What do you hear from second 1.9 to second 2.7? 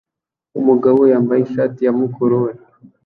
mukuru we